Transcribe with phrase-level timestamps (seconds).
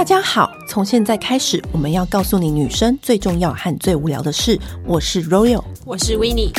[0.00, 4.58] 大家好，从现在开始，我们要告诉你女生最重要和最无聊的事。
[4.86, 6.50] 我是 Royal，我是 Winnie。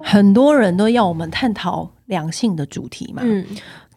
[0.00, 3.44] 很多人都要我们探讨两性的主题嘛，嗯，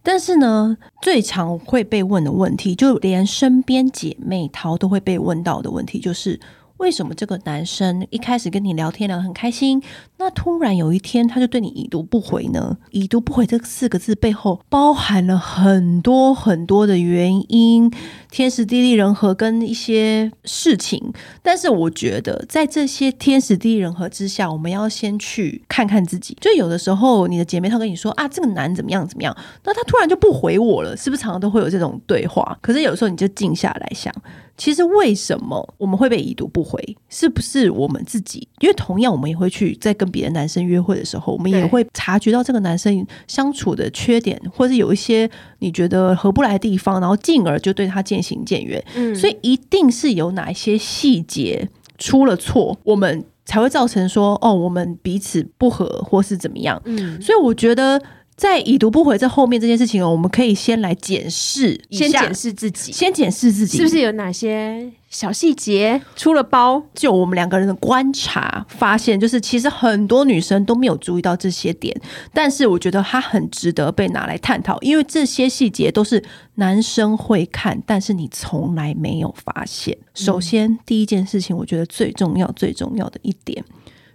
[0.01, 6.39] 但是呢，最常会被问的问题，就连身边姐妹淘都会被问到的问题，就是。
[6.77, 9.81] 为什么这个男生一开始跟你聊天聊得很开心，
[10.17, 12.77] 那突然有一天他就对你已读不回呢？
[12.91, 17.89] 已读不回这四个字背后包含了很多很多的原因，
[18.29, 21.13] 天时地利人和跟一些事情。
[21.41, 26.37] 但是我觉得在这些天时地利人和之下，我们要先去看看自己。
[26.41, 32.57] 就有的时候你的姐妹她跟你说啊，这个男怎么样怎么样，那他突然就不回我了，是不是常常都会有这种对话？
[32.61, 34.13] 可是有时候你就静下来想。
[34.55, 36.79] 其实为什么我们会被已读不回？
[37.09, 38.47] 是不是我们自己？
[38.59, 48.83] 因为同样，我们也会去在跟别的男生约会的时候，我们也会察觉到这个男生相处的缺点，或者有一些你觉得合不来的地方，然后进而就对他渐行渐远。
[48.95, 56.81] 嗯，所以一定是有哪一些细节出了错，我们才会造成说哦，我们彼此不合，或是怎么样。
[56.85, 58.01] 嗯，所以我觉得。
[58.35, 66.81] 在已读不回这后面这件事情哦，我们可以先来检视，先检视自己，先检视自己是不是有哪些小细节出了包。
[66.95, 71.95] 就我们两个人的观察发现，就是其实很多女生都没有注意到这些点，
[72.33, 76.21] 但是我觉得它很值得被拿来探讨，因为这些细节都是
[76.55, 79.95] 男生会看，但是你从来没有发现。
[80.15, 83.63] 首先，第一件事情，我觉得最重要、最重要的一点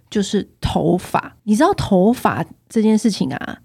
[0.09, 1.37] 就是头发。
[1.43, 3.59] 你知道头发这件事情啊？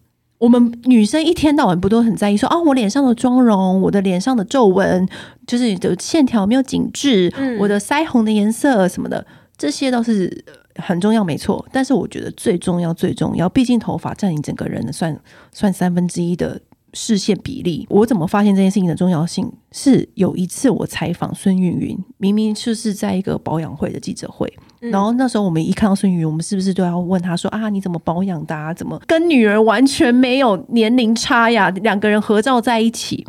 [0.45, 5.09] 我们女生一天到晚不都很在意说啊，我脸上的妆容，我的脸上的皱纹，
[5.47, 11.67] 就是你的线条没有紧致，嗯、我的腮红的颜色什么的，这些都是很重要，没错。
[11.73, 15.19] 但是我觉得最重要、最重要，毕竟头发占你整个人的算
[15.51, 16.61] 算三分之一的
[16.93, 17.87] 视线比例。
[17.89, 19.51] 我怎么发现这件事情的重要性？
[19.73, 24.53] 是有一次我采访孙芸芸，明明就是在一个保养会的记者会。
[24.91, 28.73] 然后那时候我们一看到孙芸芸，我们是不是都要问他说啊，你怎么保养的啊？
[28.73, 31.71] 怎么跟女儿完全没有年龄差呀？
[31.71, 33.27] 两个人合照在一起，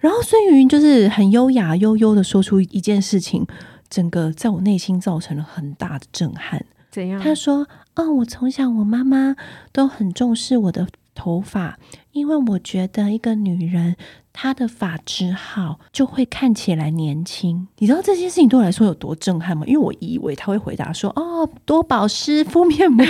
[0.00, 3.46] 然后孙芸芸就是很优雅悠悠的说出一件事情，
[3.88, 6.64] 整个在我内心造成了很大的震撼。
[6.90, 7.20] 怎样？
[7.20, 7.66] 他说
[7.96, 9.36] ：“哦，我从小我妈妈
[9.72, 11.78] 都很重视我的头发，
[12.12, 13.96] 因为我觉得一个女人。”
[14.40, 17.66] 他的发质好，就会看起来年轻。
[17.78, 19.64] 你知道这件事情对我来说有多震撼吗？
[19.66, 23.04] 因为我以为他会回答说：“哦，多保湿，敷面膜，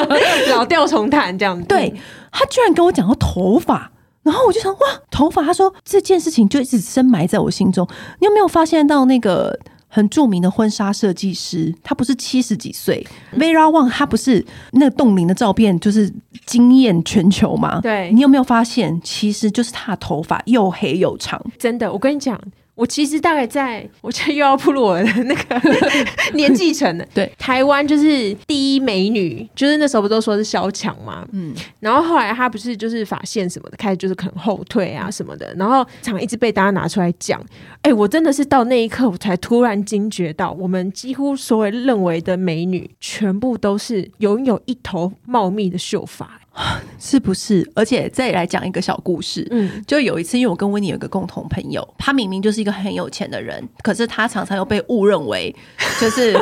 [0.48, 1.94] 老调重弹这样子。”对，
[2.32, 3.92] 他居然跟我讲到头发，
[4.22, 4.80] 然后我就想：“哇，
[5.10, 7.86] 头发！”他说这件事情就一直深埋在我心中。
[8.18, 9.60] 你有没有发现到那个？
[9.92, 13.04] 很著名的婚纱设计师，他不是七十几岁
[13.36, 16.10] ，Vera Wang，他不是那个冻龄的照片，就是
[16.46, 17.80] 惊艳全球吗？
[17.82, 22.40] 对，你有没有发现，其实就是他的头发又黑又长，真的，我跟你讲。
[22.80, 25.60] 我其实大概在，我觉得又要步入我的那个
[26.32, 27.04] 年纪层了。
[27.12, 31.28] 对，台湾就是第一美女，就是那时候不都说是萧蔷嘛？
[31.32, 37.38] 嗯，然后后来她不是就是发现什么的开始就是很后退啊什么的，然后常一直被大家拿出来讲。
[37.82, 46.39] 哎，我真的是到那一刻我才突然惊觉到，我们几乎所有认为的美女，全部都是拥有一头茂密的秀发。
[46.98, 47.70] 是不是？
[47.74, 49.46] 而且再来讲一个小故事。
[49.50, 55.54] 嗯，就有一次，因为我跟温妮有一个共同朋友，他明明就是一个很有钱的人，可是他常常又被误认为
[56.00, 56.36] 就是。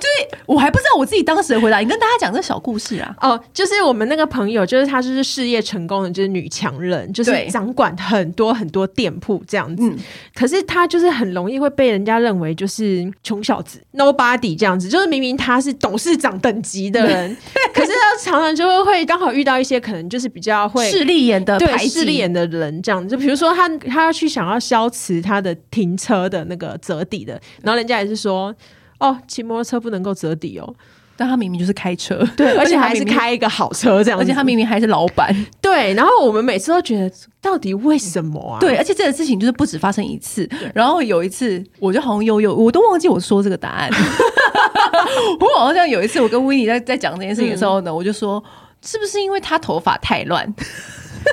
[0.00, 1.78] 对，我还不知道我自己当时的回答。
[1.78, 3.14] 你跟大家讲这小故事啊？
[3.20, 9.82] 哦，就是我们那个朋友，就是她，就是事业成功的，就是女强人，就是掌管很多很多店铺这样子。
[9.88, 9.96] 嗯、
[10.34, 14.88] 可是她就是很容易会被人家认为就是穷小子，nobody 这样子。
[14.88, 17.36] 就是明明她是董事长等级的人，
[17.74, 23.08] 可是她常常就会会刚好遇到一些可能就是比较会势利眼的对势利眼的人这样子。
[23.08, 28.54] 就比如说她她要去想要消磁她的停车的那个折抵的，然后人家也是说。
[28.98, 30.74] 哦，骑摩托车不能够折抵哦，
[31.16, 35.94] 但他明明就是开车，对， 而且还是开一个好车这样，而且他明明还是老板， 对。
[35.94, 37.10] 然后我们每次都觉得，
[37.40, 38.58] 到底为什么啊？
[38.60, 40.48] 对，而且这个事情就是不止发生一次。
[40.74, 43.90] 然后有一次，我就好像悠悠，我都忘记我说这个答案。
[45.40, 48.42] 我好像有一次，我跟维尼在在讲这件事情的时候呢，嗯、我就说，
[48.84, 50.52] 是不是因为他头发太乱？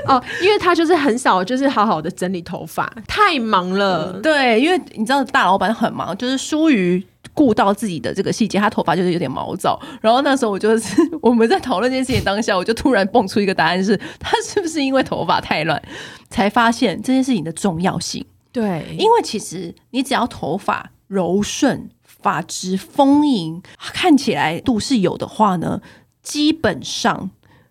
[0.07, 4.13] 哦，因为他就是很少，就是好好的整理头发，太忙了。
[4.15, 7.01] 嗯、对，因为你知道大老板很忙，就是疏于
[7.35, 9.79] 顾到自己的这个细节，他头发就是有点毛躁。
[10.01, 15.79] 然后那时候我就是 我们在讨论这件事情当下，我就突然蹦出一个答案是：是他是不是因为头发太乱，
[16.31, 18.25] 才发现这件事情的重要性？
[18.51, 25.81] 对，因为其实你只要头发柔顺、发质丰盈，看起来度是有的话呢，
[26.23, 27.29] 基本上。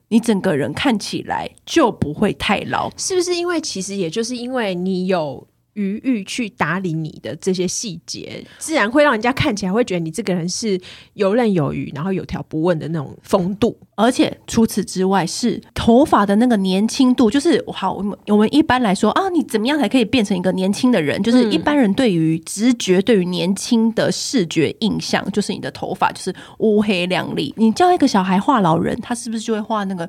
[0.08, 2.88] 你整个人看起来就不会太老。
[2.96, 5.44] 是不是因为其实也就是因为你有。
[5.75, 10.81] 余裕去打理你的这些细节，自然会让人家看起来会觉得你这个人是
[11.15, 13.76] 游刃有余，然后有条不紊的那种风度。
[13.97, 21.23] 而且除此之外，是头发的那个年轻度，就是好，我们我们一般来说啊，你怎么样才可以变成一个年轻的人？
[21.23, 27.55] 就是一般人对于直觉对于年轻的视觉印象，就是你的头发就是乌黑亮丽。
[27.56, 30.09] 你叫一个小孩画老人，他是不是就会画那个？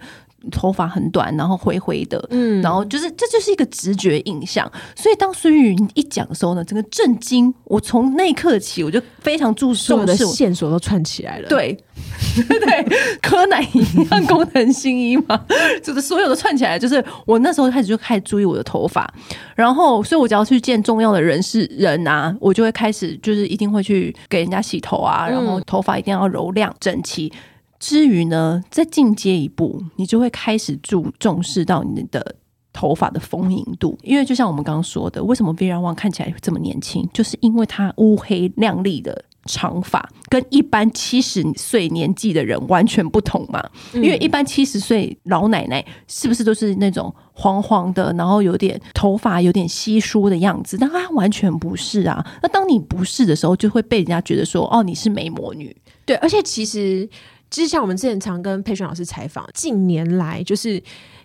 [0.51, 4.69] 头发很短，然后灰灰的，嗯，然后就是这就是一个直觉印象。
[4.95, 7.53] 所以当孙玉云一讲的时候呢，整个震惊。
[7.65, 11.49] 我从那一刻起，我就非常注重我的线索都串起来了。
[11.49, 11.77] 对，
[12.47, 15.45] 对，柯南一样工藤新一嘛，
[15.83, 16.77] 就是所有的串起来。
[16.77, 19.11] 就是我那时候开始就开始注意我的头发，
[19.55, 27.31] 然后所以我只要去见重要的人事人啊，我就会开始就是一定会去给人家洗头啊，然后头发一定要柔亮整齐。
[27.79, 32.35] 至于呢，再进阶一步，你就会开始注重视到你的
[32.73, 43.63] 头发的丰盈度，因为就像我们刚刚说的，为什么 Vera Wang 看起来这么年轻，就是因为他乌黑亮丽的长发，跟一般七十岁年纪的人完全不同嘛。
[43.93, 50.77] 因为一般七十岁老奶奶是不是都是那种黄黄的，然后有点头发有点稀疏的样子？
[50.77, 52.25] 但她完全不是啊。
[52.41, 55.75] 那当你不是的时候，就会被人家觉得说，哦，你是美魔女。
[56.05, 57.07] 对，而且其实。
[57.49, 60.81] 其实像我们之前常跟佩璇老师采访，近年来就是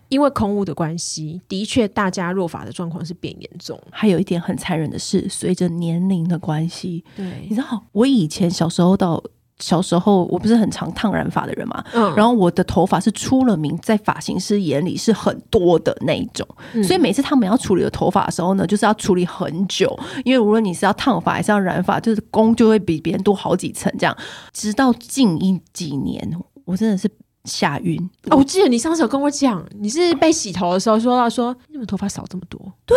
[0.08, 3.80] 因为空屋的关系，的确大家落法的状况是变严重。
[3.90, 9.22] 还有一点很残忍的是，随着年龄的关系，对，你知道，我以前小时候到。
[9.60, 24.16] 小时候我不是很常烫染发的人嘛，嗯，然后我的头发是出了名，在发型师眼里是很多的那一种，嗯，所以每次他们要处理的头发的时候呢，就是要处理很久，因为无论你是要烫发还是要染发，就是工就会比别人多好几层这样。
[24.52, 27.08] 直到近一几年，我真的是
[27.44, 27.98] 吓晕。
[28.30, 32.60] 哦，我记得你上次有跟我讲，你是被洗头的时候说到说，你怎么头发少这么多？
[32.86, 32.96] 对。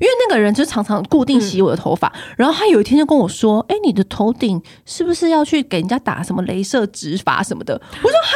[0.00, 8.32] 因为那个人就常常固定洗我的头发，嗯，然后他有一天就跟我说：“哎，你的头顶是不是要去给人家打什么镭射植发什么的？”我说：“哈，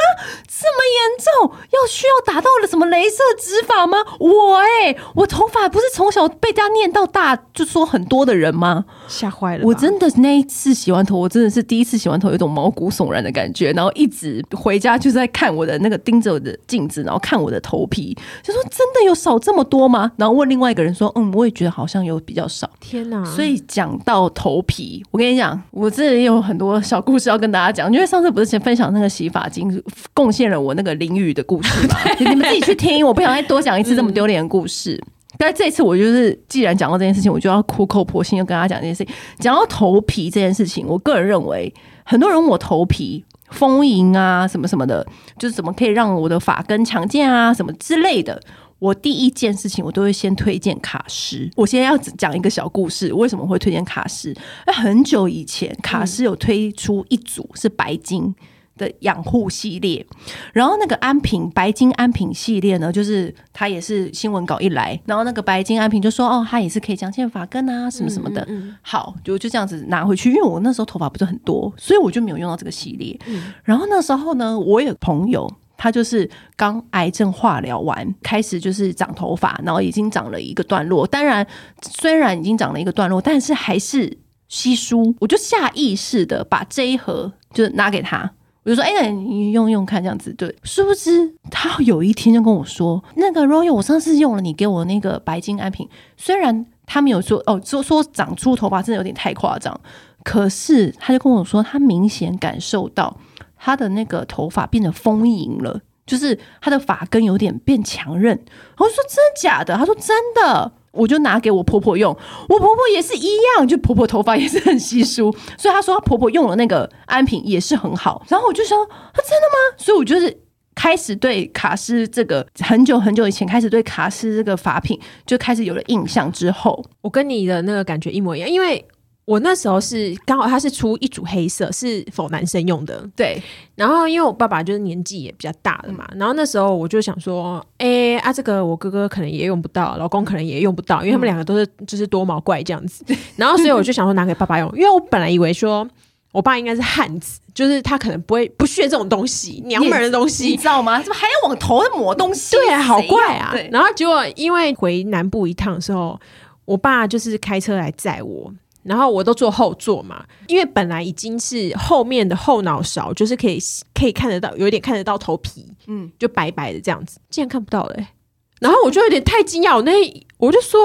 [0.47, 8.85] 这么严重，要需要打到了什么镭射植发吗？”我哎，我头发不是从小被家念到大，就说很多的人吗？
[9.09, 9.65] 吓坏了！
[9.65, 23.25] 我真的那一次洗完头，我真的是第一次洗完头，有种毛骨悚然的感觉，然后一直回家就在看我的那个盯着我的镜子，然后看我的头皮，就说：“真的有少这么多吗？”然后问另外一个人说：“嗯，我也。”觉得好像有比较少，天哪！
[23.25, 27.91] 所以讲到头皮，我跟你讲，我这里有很多小故事要跟大家讲。
[27.93, 34.95] 因为上次不是先分享那个洗发精贡献了我那个淋雨的故事嘛， 你们自己去听，我不想再多讲一次这么丢脸的故事。
[35.03, 39.15] 嗯、但是这次我就是，既然讲到这件事情，我就要苦口婆心的跟大家讲这件事情。
[39.39, 41.73] 讲到头皮这件事情，我个人认为，
[42.05, 45.07] 很多人问我头皮丰盈啊，什么什么的，
[45.39, 48.41] 就是怎么可以让我的发根强健啊，什么之类的。
[48.85, 51.51] 我第一件事情，我都会先推荐卡诗。
[51.57, 54.37] 我现在要讲一个小故事，为什么会推荐卡诗？
[54.67, 58.35] 很久以前，卡诗有推出一组是白金
[58.77, 60.05] 的养护系列，
[60.53, 68.47] 然后那个安瓶白金安瓶系列呢，就是它也是新闻稿一来，然后那个白金安瓶就说哦，它也是可以强健发根啊，什么什么的。
[68.83, 73.19] 好，就就这样子拿回去，因为我那时候头发不是很多，所以我就没有用到这个系列。
[73.63, 75.51] 然后那时候呢，我有朋友。
[75.77, 81.07] 他就是刚癌症化疗完，开始就是长头发，然后已经长了一个段落。
[81.07, 81.47] 当然，
[81.83, 84.17] 虽然已经长了一个段落，但是还是
[84.49, 85.15] 稀疏。
[85.21, 88.31] 我就下意识的把这一盒就拿给他，
[88.63, 99.79] 我就说：“哎、欸，你用用看，这样子对。”殊不知他有一天就跟我说：“那个 Royal，我上次用了你给我那个白金安瓶，虽然他没有说哦，说说长出头发真的有点太夸张，
[100.23, 103.19] 可是他就跟我说，他明显感受到。”
[103.65, 108.39] 他的那个头发变得丰盈了，就是他的发根有点变强韧。
[108.77, 109.75] 我说真的假的？
[109.75, 112.15] 他说真的，我就拿给我婆婆用，
[112.51, 118.23] 我婆婆也是一样，就婆婆头发也是很稀疏，所以她说她婆婆用了那个安瓶也是很好。
[118.29, 119.79] 然后我就说，啊，真的吗？
[119.79, 120.39] 所以我就是
[120.75, 126.31] 开始对卡诗这个很久很久以前开始对卡诗这个法品就开始有了印象。
[126.31, 128.87] 之后我跟你的那个感觉一模一样，因为。
[129.27, 133.03] 我那时候是刚好，他是出一组黑色，是否男生用的？
[133.17, 133.43] 对。
[133.75, 143.03] 然后因为我爸爸就是年纪也比较大了嘛，嗯、然后那时候我就想说，哎、欸、啊，这个我哥哥可能也用不到，老公可能也用不到，因为他们两个都是就是多毛怪这样子。
[143.09, 145.89] 嗯、然后所以我就想说拿给爸爸用，因为我本来以为说
[146.31, 151.01] 我爸应该是汉子，就是他可能不会不屑这种东西，娘们儿的东西，你知道吗？
[151.01, 152.55] 怎么还要往头上抹东西？
[152.57, 153.55] 对啊，好怪啊。
[153.71, 156.21] 然后结果因为回南部一趟的时候，
[156.67, 158.53] 我爸就是开车来载我。
[158.85, 163.59] 然后我都坐后座嘛，因为本来已经是后面的后脑勺，就是可以
[163.95, 168.09] 可以看得到，有一点看得到头皮，嗯，就白白的这样子，竟然看不到嘞、欸。
[168.61, 169.93] 然后我就有点太惊讶，我那
[170.39, 170.81] 我就说，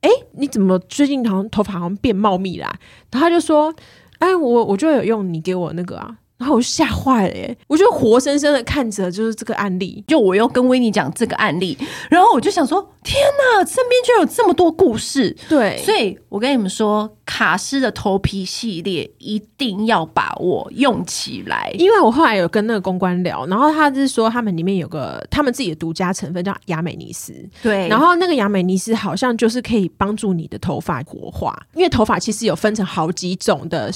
[0.00, 2.78] 哎，你怎么最近好像头发好像变茂密啦、啊？
[3.10, 3.74] 然后他就说，
[4.18, 6.16] 哎，我我就有用你给我那个啊。
[6.38, 7.56] 然后我就吓坏了耶！
[7.66, 11.76] 我就活生生的看着就是这个案例，就我又跟维尼讲这个案例，
[12.10, 13.16] 然后我就想说：天
[13.56, 15.34] 哪，身边居然有这么多故事！
[15.48, 21.70] 对，所以我跟你们说，卡诗的头皮系列一定要把握用起来。
[21.78, 33.90] 因为我后来有跟那个公关聊，然后他是说他们里面有个他们自己的独家成分叫亚美尼斯，对，然后那个亚美尼斯好像就是可以帮助你的头发活化，因为头发其实有分成好几种的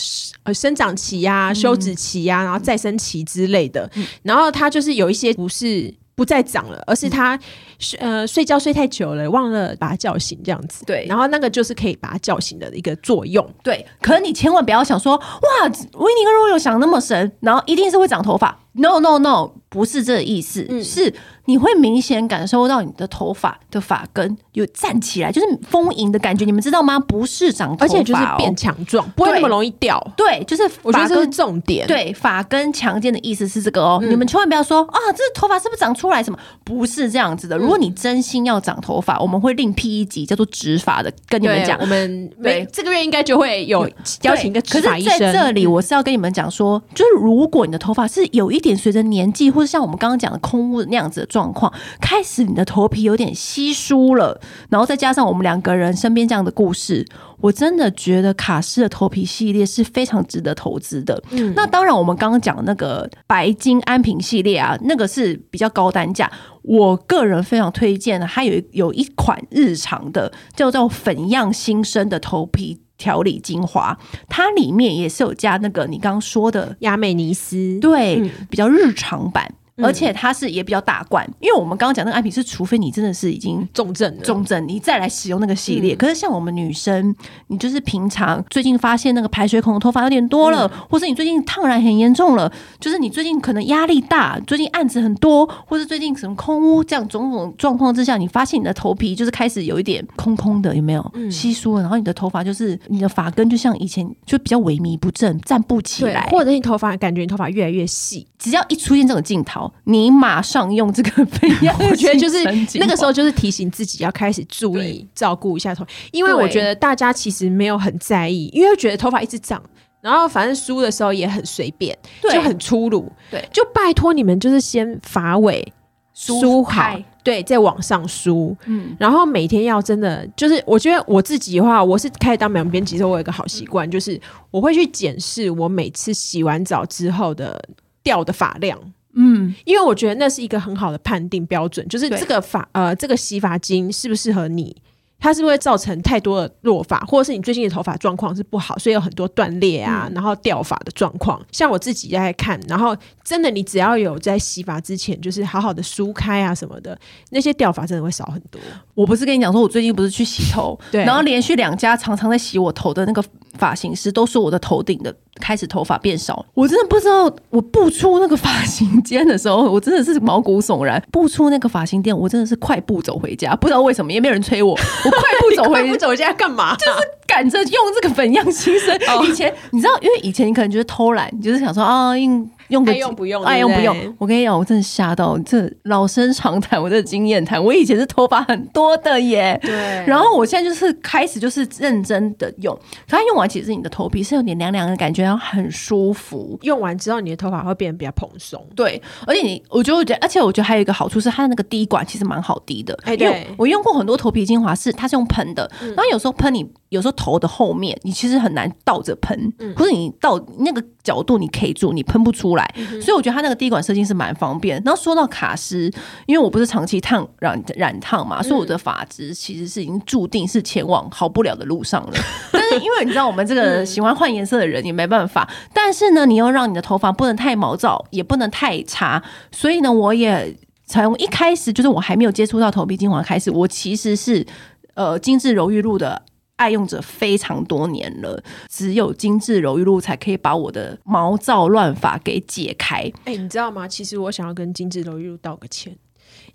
[0.45, 2.43] 呃生长期呀、啊、休止期呀、啊。
[2.45, 7.39] 然后再生期之类的，嗯、然后它就是有一些不是不再长了，而是它
[7.79, 10.85] 睡、嗯、呃睡觉睡太久了，忘了把它叫醒这样子。
[10.85, 13.47] 对，然后那个就是可以把它叫醒的一个作用。
[13.63, 18.59] 对，可是你千万不要想说哇，维尼跟若有想那么神，然后一定是会长头发。
[18.73, 21.13] No no no，不是这个意思，嗯、是
[21.47, 26.97] 你会明显感受到你的头发的发根有站起来，就是丰盈的感觉，你们知道吗？
[26.99, 30.01] 不是长头发、哦，而且就是变强壮，不会那么容易掉。
[30.17, 31.85] 对，就是我觉得这是重点。
[31.89, 36.39] 对，发根强健的意思是这个哦，嗯、你们千万不要说啊，这头发是不是长出来什么？
[36.63, 37.59] 不是这样子的。
[37.59, 41.77] 如果你真心要长头发，我们会另辟一集叫做植发的，跟你们讲。
[41.81, 43.89] 我们每这个月应该就会有
[44.23, 45.19] 邀请一个植发医生。
[45.19, 54.39] 可是在这里，我是要跟你们讲说，就是如果你的头发是有一一点随着年纪，或者像我们刚刚讲的空屋的那样子的状况，开始你的头皮有点稀疏了，
[54.69, 57.07] 然后再加上我们两个人身边这样的故事，
[57.41, 61.19] 我真的觉得卡诗的头皮系列是非常值得投资的。
[61.31, 72.83] 嗯，那当然，我们刚刚讲的那个白金安瓶系列啊，那个是比较高单价，我个人非常推荐的，还有有一款日常的叫做粉样新生的头皮。
[73.01, 79.53] 调理精华，它里面也是有加那个你刚刚说的亚美尼斯，对，嗯、比较日常版。
[79.77, 85.97] 而且它是也比较大罐，因为我们刚刚讲那个安瓶是，除非你真的是已经重症了，重症，你再来使用那个系列。
[85.97, 87.15] 可是像我们女生，
[87.49, 101.81] 你就是平常最近发现那个排水孔的头发有点多了，或是你最近烫染很严重了，就是你最近可能压力大，最近案子很多，或是最近什么空屋这样种种状况之下，你发现你的头皮就是开始有一点空空的，有没有稀疏了？
[101.81, 109.70] 然后你的头发就是你的发根就像以前就比较萎靡不振，站不起来，或者你头发感觉你头发越来越细，只要一出现这种镜头。
[109.85, 112.45] 你马上用这个粉样，我觉得就是
[112.79, 119.61] 那个时候就是提醒自己要开始注意照顾一下头，因为我觉得大家其实没有很在意，因为觉得头发一直长，
[120.01, 123.11] 然后反正梳的时候也很随便，就很粗鲁。
[123.31, 125.73] 对，就拜托你们就是先发尾
[126.15, 128.57] 梳好，对，再往上梳。
[128.67, 137.63] 嗯，然后每天要真的就是，我觉得我自己的话，我是开始当美容编辑之后，我有一个好习惯，就是我会去检视我每次洗完澡之后的
[138.03, 138.79] 掉的发量。
[139.15, 144.77] 嗯，因为我觉得那是一个很好的判定标准，就是这个发呃，这个洗发精适不适合你。
[145.23, 151.39] 它是不是会造成太多的落发，或者是你最近的头发状况是不好，所以有很多断裂啊，嗯、然后掉发的状况。
[151.53, 156.99] 像我自己在看，然后真的，你只要有在洗发之前，就是好好的梳开啊什么的，
[157.33, 158.59] 那些掉发真的会少很多。
[158.95, 163.23] 我不是跟你讲说，我最近不是去洗头，对，然后连续两家常常在洗我头的那个
[163.61, 166.45] 发型师都说我的头顶的开始头发变少。
[166.55, 171.01] 我真的不知道，我步出那个发型间的时候， 我真的是毛骨悚然。
[171.13, 174.75] 步出那个发型店，我真的是快步走回家，不知道为什么，也没有人催我。
[174.75, 176.75] 快步走回， 快步走回家干嘛？
[176.77, 176.93] 就是
[177.27, 178.99] 赶着用这个粉样新生。
[179.29, 184.17] 以前你知道，因为以前你可能就是偷懒，你就是想说啊，用用个爱用不用，爱用不用。
[184.19, 187.63] 我跟你讲，我真的吓到，这老生常谈，我这经验谈。
[187.63, 189.73] 我以前是头发很多的耶，对。
[190.07, 196.59] 然后我现在就是开始就是认真的用，它用完其实你的头皮是有点凉凉的感觉，然后很舒服。
[196.63, 198.65] 用完之后，你的头发会变得比较蓬松。
[198.77, 202.97] 对，而且你，我觉得，我觉得，而且我觉得还有一个好处是，它的那个滴管其实蛮好滴的。
[203.03, 204.91] 哎，对，我用过很多头皮精华是。
[205.01, 212.60] 它是用喷的，然后有时候喷你，有时候头的后面你其实很难倒着喷，可是你到那个角度你可以住，你喷不出来，
[213.01, 214.81] 所以我觉得它那个滴管设计是蛮方便。
[214.85, 215.93] 然后说到卡诗，
[216.27, 222.13] 因为我不是长期烫染染烫嘛，所以我的发质其实是已经注定是前往好不了的路上了。
[222.53, 234.47] 但是因为你知道我们这个喜欢换颜色的人也没办法，但是呢，你要让你的头发不能太毛躁，也不能太差，所以呢，我也从一开始就是我还没有接触到头皮精华开始，我其实是。
[234.95, 236.21] 呃，精致柔玉露的
[236.61, 238.39] 爱用者非常多年了，
[238.69, 242.97] 只有精致柔玉露才可以把我的毛躁乱发给解开。
[243.25, 243.89] 哎、欸，你知道吗？
[243.89, 245.97] 其实我想要跟精致柔玉露道个歉，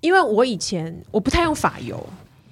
[0.01, 2.07] 因为我以前我不太用发油，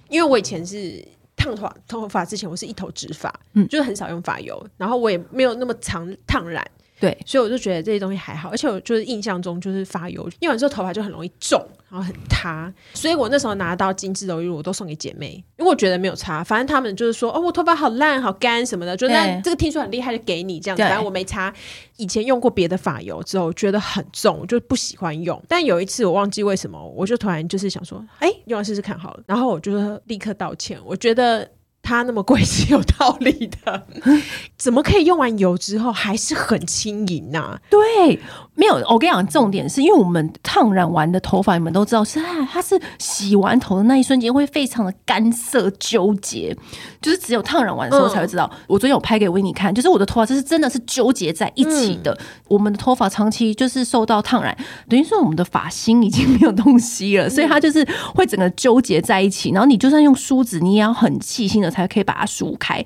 [0.10, 6.66] 因为我以前是烫头头发之前，我是一头直发，嗯，就是很少用发油，然后我也没有那么常烫染。
[7.04, 21.54] 对，所以我就觉得这些东西还好，而且我就是印象中就是发油用完之后头发就很容易重，然后很塌，所以我那时候拿到精致柔玉露，我都送给姐妹，因为我觉得没有擦，反正他们就是说哦，我头发好烂好干什么的，就那这个听说很厉害就给你这样子，反正我没擦。
[21.98, 25.44] 以前用过别的发油之后觉得很重，我就不喜欢用。
[25.50, 31.52] 但有一次我忘记为什么，我就突然就是想说，哎，用来试试看好了，然后我就立刻道歉，我觉得。
[31.86, 33.86] 它那么贵是有道理的，
[34.58, 37.60] 怎么可以用完油之后还是很轻盈呐、啊？
[37.70, 38.18] 对，
[38.56, 38.76] 没有。
[38.88, 46.56] 我跟你讲，重点是因为我们烫染完的头发，你们都知道是啊，它是洗完头的那一瞬间会非常的干涩纠结，
[47.02, 48.50] 就是只有烫染完的时候才会知道。
[48.54, 52.14] 嗯、我昨天有拍给维尼看，就是我的头发这是真的是纠结在一起的。
[52.14, 57.86] 嗯、我们的头发长期就是受到烫染，等于说我们的发芯已经没有东西了，所以它就是
[58.16, 59.52] 会整个纠结在一起。
[59.52, 61.73] 然后你就算用梳子，你也要很细心的。
[61.74, 62.86] 才可以把它梳开，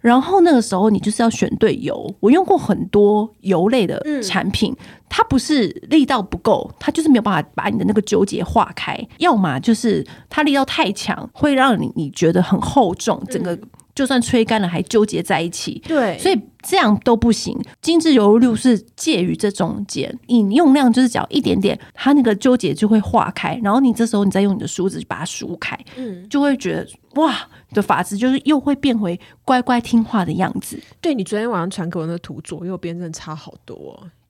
[0.00, 2.14] 然后那个时候你就是要选对油。
[2.20, 4.76] 我用过很多油类的产品，
[5.08, 8.96] 它不是力道不够，它就是没有办法把你的那个纠结化开。
[9.18, 13.58] 要么就是它力道太强，会让你你觉得很厚重，整个
[13.98, 15.82] 就算吹干了还纠结在一起。
[15.84, 17.58] 对，所以这样都不行。
[17.82, 23.60] 精致柔玉露是介于这中间，你用量就是只要一点点，它那个纠结就会化开。
[23.64, 26.86] 然后你这时候你再用你的梳子把它梳开，嗯，就会觉得
[27.16, 27.34] 哇。
[27.70, 30.80] 的发质就是又会变回乖乖听话的样子。
[31.02, 33.76] 对，你昨天晚上传给我那个图，左右边真的差好多，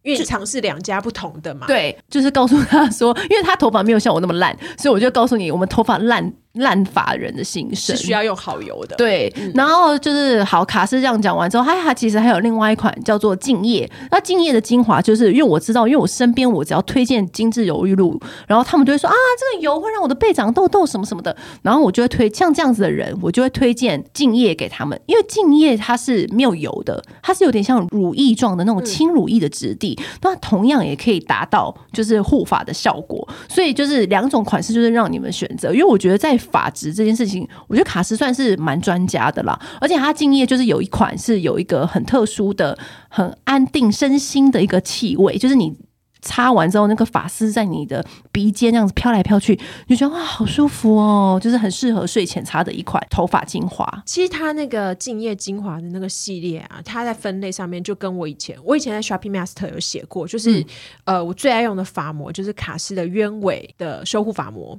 [0.03, 1.65] 因为你尝试两家不同的嘛。
[1.69, 6.35] 对，就是告诉他说，因为他头发没有像我那么烂，所以我就告诉你，我们头发烂。
[6.59, 9.33] 烂法人的心声是需要用好油的，对。
[9.37, 13.91] 嗯、然后就是好卡斯这样讲完之后，它它其实还有另外一款叫做敬业。
[14.11, 21.37] 那敬业的精华就是因为我知道，因为我身边我只要推荐精致柔玉露，然后他们就会说啊，这个油会让我的背长痘痘什么什么的。
[21.63, 33.27] 然后我就会推像这样子的人，我就会推荐敬业给他们，因为敬业它是没有油的，它是有点像乳液状的那种轻乳液的质地，那、嗯、同样也可以达到就是护发的效果。
[33.49, 35.73] 所以就是两种款式，就是让你们选择。
[35.73, 45.77] 因为我觉得在发质这件事情，我觉得卡斯算是蛮专家的啦，而且它敬业就是有一款是有一个很特殊的、很安定身心的一个气味，就是你
[46.21, 49.55] 擦完之后，那个发丝在你的鼻尖这样子飘来飘去，
[49.89, 53.87] 就觉得哇，好舒服哦，就是很适合睡前擦的一款头发精华。
[54.05, 60.65] 其实它那个敬业精华的那个系列啊，它在分类上面就跟我以前，我以前在 Shopping Master 有写过，就是、嗯、
[61.05, 64.77] 呃，我最爱用的发膜就是卡斯的鸢尾的修护发膜。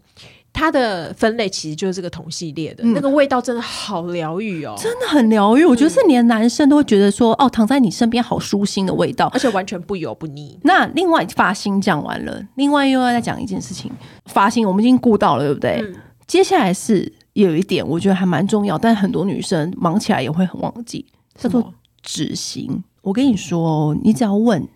[0.52, 5.64] 它的分类其实就是这个同系列的，嗯、那个味道真的好疗愈哦，真的很疗愈。
[5.64, 10.60] 嗯、我觉得是连男生都会觉得说，哦，躺在你身边好舒心的味道，而且完全不油不腻。
[10.64, 13.92] 那另外发型讲完了，另外又要再讲一件事情，
[14.26, 15.82] 发型我们已经顾到了，对不对？
[15.82, 15.96] 嗯、
[16.28, 22.84] 接下来是有一点，我觉得还蛮重要，但很多女生忙起来也会很忘记，叫做指型。
[23.02, 24.68] 我跟你说，你只要问。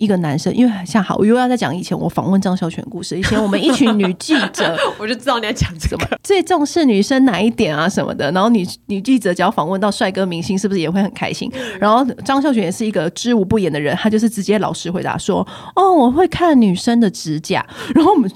[0.00, 3.18] 一个男生，因为像好，我又要再讲以前我访问张孝全故事。
[3.18, 8.32] 以前我们一群女记者， 我就知道你要讲什么，最重视女生哪一点啊什么的。
[8.32, 11.52] 然后女女记者只要访问到帅哥明星，是不是也会很开心？
[11.78, 17.62] 然后张孝全也是一个知无不言的人，他就是直接老实回答说：“哦，我会看女生的指甲。”
[17.94, 18.30] 然后我们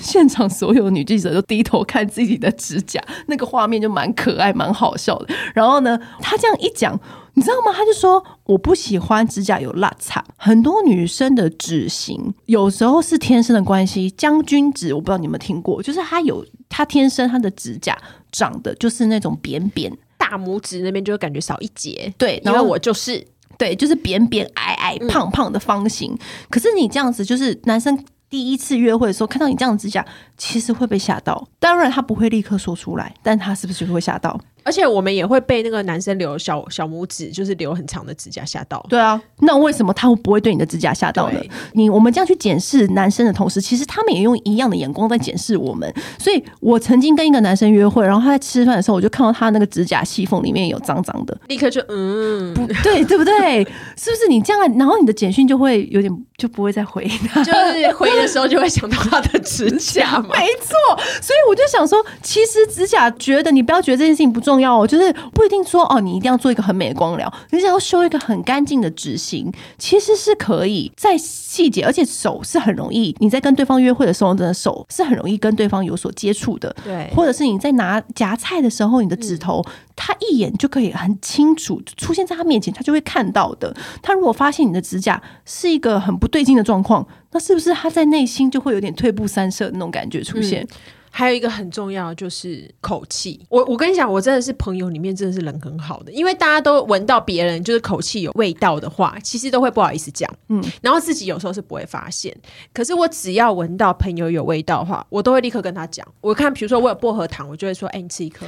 [0.00, 5.34] 现场所有女记者都低头看自己的指甲，那个画面就蛮可爱、蛮好笑的。
[5.52, 6.96] 然后呢，他这样一讲。
[7.34, 7.72] 你知道吗？
[7.74, 10.22] 他就说我不喜欢指甲有落差。
[10.36, 14.10] 很多女生的指型有时候是天生的关系。
[14.10, 17.96] 将军指我不知道你们听过，就是她有她天生她的指甲
[18.30, 22.12] 长的就是那种扁扁，大拇指那边就会感觉少一截。
[22.18, 26.12] 对，然后我就是对，就是扁扁矮矮胖胖的方形。
[26.12, 26.18] 嗯、
[26.50, 30.04] 可是你这样子，就是男生第一次约会的时候看到你这样指甲，
[30.36, 31.48] 其实会被吓到。
[31.58, 34.38] 当然他不会立刻说出来，但他是不是会吓到？
[34.64, 38.84] 而且我们也会被那个男生留小小拇指，就是留很长的指甲吓到。
[38.88, 41.40] 对啊，那为什么他会不会对你的指甲吓到呢？
[41.72, 45.92] 你我们这样去检视男生的同时，其实他们也用一样的眼光在检视我们。
[46.18, 53.64] 所以我曾经跟一个男生约会，然后他在吃饭的时候，我就看到他那个指甲细缝里面有脏脏的，立刻就嗯，不对，对不对？
[53.96, 54.78] 是不是你这样？
[54.78, 60.28] 然后你的简讯就会有点就不会再回他，就是回的时候就会想到他的指甲嘛。
[60.38, 65.12] 没错，所以我就想说，其实指甲觉得你不要觉得这件事情不重要哦，就是。
[65.32, 73.14] 不一定说哦，你一定要做一个很美的光疗，你只要修一个很干净的指型，其实是可以在细节，而且手是很容易。
[73.18, 76.74] 你在跟对方约会的时候，真的手是很容易跟对方有所接触的。
[76.84, 83.74] 对，或者是你在拿夹菜的时候，你的指头，嗯、他一眼就可以很清楚出现在他面前，他就会看到的。
[84.02, 90.62] 他如果发现你的指甲是一个很不对劲的状况，那是不是他在内心就会有点退步三舍的那种感觉出现？
[90.62, 90.68] 嗯
[91.14, 93.38] 还有一个很重要就是口气。
[93.50, 102.34] 我我跟你讲，我真的是朋友里面真的是人很好的，因为大家都闻到别人就是口气有味道的话，其实都会不好意思讲，嗯，然后自己有时候是不会发现。
[102.72, 106.06] 可是我只要闻到朋友有味道的话，我都会立刻跟他讲。
[106.22, 108.46] 我看，比如说我有薄荷糖，我就会说：“哎、欸，你吃一颗。”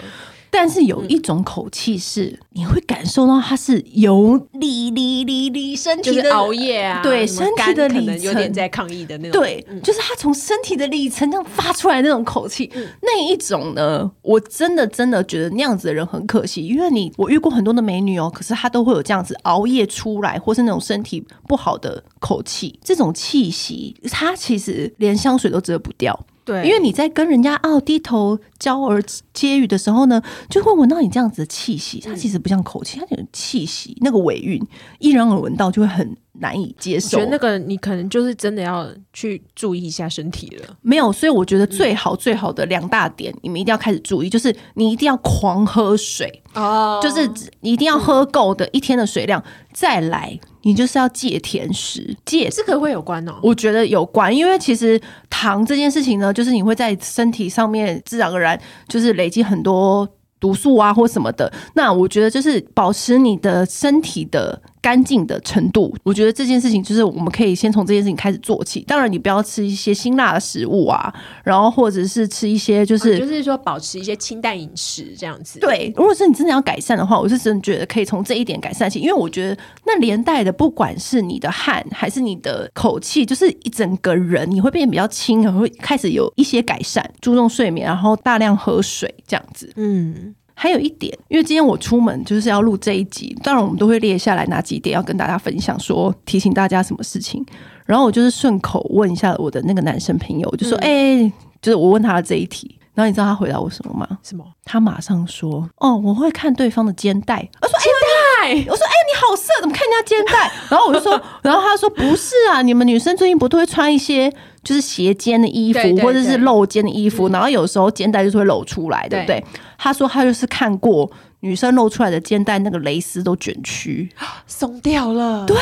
[0.57, 26.25] 但是有一种口气是，嗯、你会感受到它是由里里里里身体的熬夜啊，对身体的里程有点在抗议的那种，对，嗯、就是它从身体的里程这样发出来那种口气，嗯、那一种呢，我真的真的觉得那样子的人很可惜，因为你我遇过很多的美女哦，可是她都会有这样子熬夜出来，或是那种身体不好的口气，这种气息，它其实连香水都遮不掉。
[26.45, 29.03] 对，因为你在跟人家哦低头交儿
[29.33, 32.01] 接语的时候呢，就会闻到你这样子的气息。
[32.01, 34.63] 它其实不像口气，它有气息，那个尾韵，
[34.99, 37.19] 一然而闻到就会很难以接受。
[37.19, 40.77] 觉得那个你可能就是真的要去注意一下身体了。
[40.83, 47.29] 没有，所以我觉得最好最好的两大点，你们一定要开始注意，就是你一定要狂喝水哦，就是
[47.61, 49.43] 你一定要喝够的一天的水量，
[49.73, 50.39] 再来。
[50.67, 53.35] 你就是要戒甜食，戒这个会有关哦。
[53.43, 60.09] 我觉得有关，因为其实糖这件事情呢，就是你会在身体上面自然而然就是累积很多
[60.41, 61.53] 毒素啊或什么的。
[61.75, 64.59] 那我觉得就是保持你的身体的。
[64.85, 68.81] 干净的程度，我觉得这件事情就是我们可以先从这件事情开始做起。
[68.83, 71.11] 当然，你不要吃一些辛辣的食物啊，
[71.43, 75.59] 然后或者是吃一些就是、嗯、就是说保持一些清淡饮食这样子。
[75.59, 89.73] 对，如果是你真的要改善的话，我是真的觉得可以从这一点改善起，因为我觉得那连带的不管是你的汗还是你的口气，就是一整个人你会变得比较轻，然后会开始有一些改善，注重睡眠，然后大量喝水这样子。
[89.77, 90.35] 嗯。
[90.55, 97.45] 还有一点，因为今天我出门就是要录这一集，当然我们都会列下来哪几点要跟大家分享，说提醒大家什么事情。
[97.85, 104.07] 然后我就是顺口问一下我的那个男生朋友，我就说：“哎、嗯欸，就是我问他的这一题。”然后你知道他回答我什么吗？
[104.23, 104.45] 什么？
[104.65, 108.49] 他马上说：“哦，我会看对方的肩带。”我说：“肩带。
[108.49, 114.33] 欸”我说：“哎、欸，你好色，怎么看人家肩带？”然后我就说：“然后他说不是啊，你们女生最近不都会穿一些？”
[114.65, 119.39] 就是斜肩的衣服，或者是露肩的衣服，嗯、然后有时候肩带就是会露出来，对不对？
[119.39, 119.45] 对，
[119.77, 124.09] 他说他就是看过女生露出来的肩带，那个蕾丝都卷曲
[124.47, 125.45] 松掉了。
[125.45, 125.55] 对，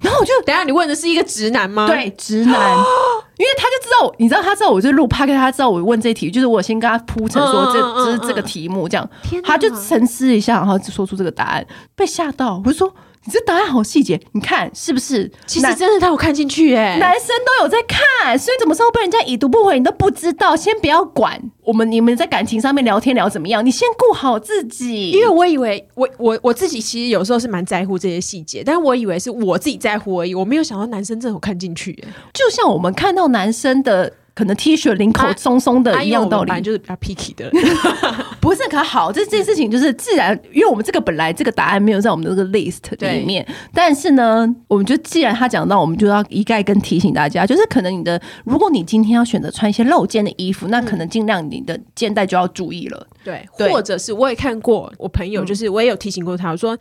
[0.00, 1.88] 然后我就等下，你问的是一个直男吗？
[1.88, 2.76] 对，直男，
[3.42, 9.10] 因为他就知道，你知道他知道我就录趴给他知道我问这题，就是我先跟他铺陈说这这是这个题目，这样，
[9.42, 12.94] 他就沉思一下，然后就说出这个答案，被吓到，我就说。
[13.24, 15.30] 你这答案好细节，你看是不是？
[15.46, 20.56] 其实真的他有看进去哎，男生都有在看，所以怎么时候被人家已读不回，你都不知道。
[20.56, 23.64] 先不要管我们，你们在感情上面聊天聊怎么样？
[23.64, 25.10] 你先顾好自己。
[25.10, 31.92] 因为我以为我我我自己其实有时候是蛮在乎这些细节，但我以为是我自己在乎而已，我没有想到男生真的有看进去。
[32.32, 34.12] 就像我们看到男生的。
[34.34, 37.50] 可能 T 恤领口松松的一样道理，就是比较 picky 的，
[38.40, 39.12] 不是可好？
[39.12, 56.76] 这这件事情就是自然，因为我们这个本来这个答案没有在我们的这个 list 里面，但是呢，我们就既然他讲到，我们就要一概跟提醒大家，就是可能你的，如果你今天要选择穿一些露肩的衣服，那可能尽量你的肩带就要注意了，对，对或者是我也看过我朋友，就是我也有提醒过他，我说。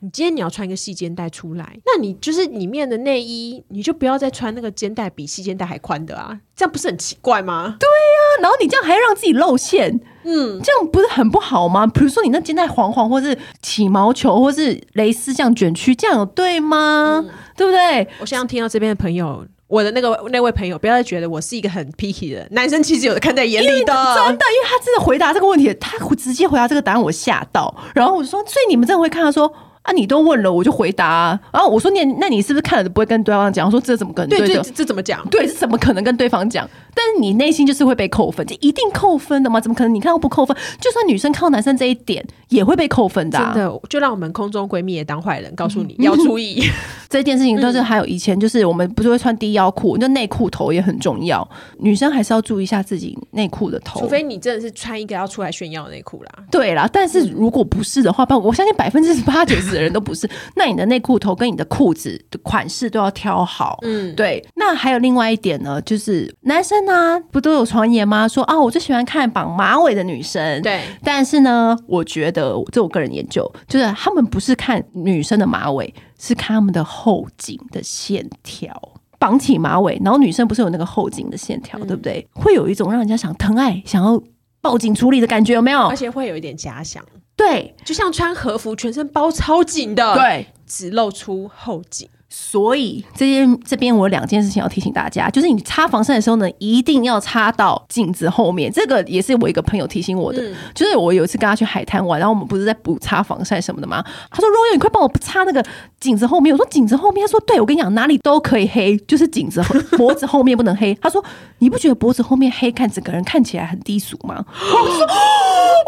[0.00, 7.76] 你今天你要穿一个细肩带出来，那你就是里面的内衣，你就不要再穿那个肩带比细肩带还宽的啊，这样不是很奇怪吗？
[7.80, 11.86] 对呀、啊，然后你这样还要让自己露馅，嗯，这样不是很不好吗？
[11.86, 17.24] 比如说你那肩带黄黄，或是起毛球，或是蕾丝这样卷曲，这样有对吗？
[17.26, 18.06] 嗯、对不对？
[18.20, 29.50] 我希望听到这边的朋友，我的那个那位朋友，不要再觉得我是一个很 picky 的男生，其实有的看在眼里的，真的，因为他真的回答这个问题，他直接回答这个答案，我吓到，然后我就说，所以你们真的会看到说。
[29.86, 31.40] 啊，你都问了，我就回答啊。
[31.52, 33.64] 然后我说你，那你是不是看了都不会跟对方讲？
[33.64, 35.24] 我说这怎么跟对，对对，这怎么讲？
[35.30, 36.68] 对，这怎么可能跟对方讲？
[36.96, 39.60] 但是你内心就是会被扣分，这一定扣分的吗？
[39.60, 39.94] 怎么可能？
[39.94, 40.56] 你看到不扣分？
[40.80, 43.52] 就算女生看到男生这一点，也会被扣分的啊。
[43.54, 46.62] 真的，就让我们空中闺蜜也当坏人，告诉你 要注意
[47.10, 47.60] 这件事情。
[47.60, 51.46] 都是还有以前，就是我们不是会穿低腰裤，就内裤头也很重要。
[51.78, 56.30] 女生还是要注意一下自己内裤的头，除非你真的是穿一个要出来炫耀的内裤啦。
[56.50, 60.28] 对啦，但是如果不是的话，我相信百分之八九十的人都不是。
[60.54, 64.42] 那你的内裤头跟你的裤子的款式都要挑好，嗯，对。
[64.54, 68.26] 那还有另外一点呢，就是男生呢、啊，不都有传言吗？
[68.26, 70.80] 说啊，我最喜欢看绑马尾的女生，对。
[71.04, 78.74] 但是呢，我觉得这我个人研究，就是他们不是看女生的马尾，是看他们的后颈的线条。
[79.18, 82.26] 绑起马尾，然后女生不是有那个后颈的线条，嗯、对不对？
[82.34, 84.22] 会有一种让人家想疼爱、想要
[84.60, 85.86] 报警处理的感觉，有没有？
[85.86, 87.02] 而且会有一点假想。
[87.34, 92.08] 对，就像穿和服，全身包超紧的，对，只露出后颈。
[92.28, 98.70] 所以这边这边我有两件事情要提醒大家，就是你擦防晒的时候呢，一定要擦到镜子后面。
[98.72, 104.04] 这个也是我一个朋友提醒我的，嗯、就是我有一次跟他去海滩玩，然后我们不是在补擦防晒什么的吗？
[104.30, 105.64] 他说：“Royal，你快帮我擦那个
[106.00, 111.24] 颈子后面。”我说：“颈子后面。”他说：“对，我跟你讲，哪里都可以黑，就是颈子后脖子后面不能黑。”他说
[111.60, 115.85] ：“你不觉得脖子后面黑，看整个人看起来很低俗吗？”我说：“我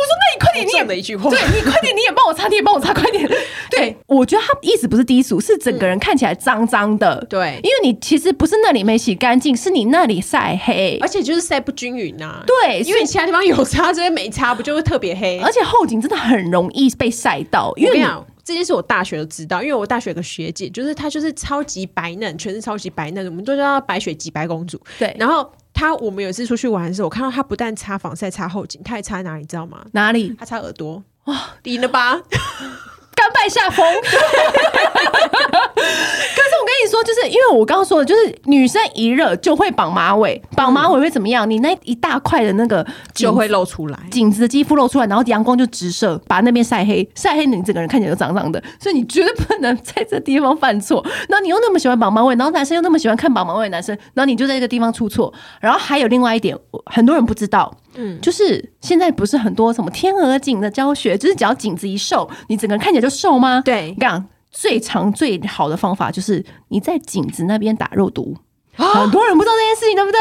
[0.88, 3.28] 说那你快点，你也没一句话，对你快点，你也帮我擦，你也帮我擦，快点。
[3.70, 7.18] ”对，我觉得他意思不是低俗，是整个人看起来脏脏的。
[7.22, 12.44] 嗯对，因为你其实不是那里没洗干净，是你那里晒黑，而且就是晒不均匀呐、啊。
[12.46, 15.38] 对，因为你其他地方有擦，这边没擦，不就会特别黑？
[15.40, 17.72] 而且后颈真的很容易被晒到。
[17.76, 18.02] 因为
[18.44, 24.80] 这件事我大学都知道，因为我大学有个学姐，就是她就是超级白嫩，全是超级白嫩，我们都叫她白雪姬白公主。
[24.98, 29.42] 对，然后她我们有一次出去玩的时候，我看到他不但擦防晒，擦后颈，他还擦哪里？
[29.42, 29.78] 你知道吗？
[29.92, 30.34] 哪里？
[30.36, 31.00] 他擦耳朵。
[31.26, 32.20] 哇，赢了吧？
[33.14, 33.86] 甘拜下风。
[35.78, 41.48] 跟你说，就是因为我刚刚说的，就是女生一热就会绑马尾，绑马尾会怎么样？
[41.48, 51.04] 你那一大块的那个就会露出来，颈子的肌肤露出来，然后阳光就直射，把那边晒黑，晒黑你整个人看起来就脏脏的，所以你绝对不能在这地方犯错。
[51.28, 55.32] 然后你又那么喜欢绑马尾，然后男生又那么喜欢看绑马尾的男生，然后你就在这个地方出错。
[55.60, 63.62] 然后还有另外一点，很多人不知道，嗯，就是现在不是很多什么天鹅颈的教学，就是只要颈子一瘦，你整个人看起来就瘦吗？
[63.64, 64.24] 对，这样。
[64.60, 68.36] 最长最好的方法就是你在颈子那边打肉毒，
[68.74, 70.20] 很多人不知道这件事情，对不对？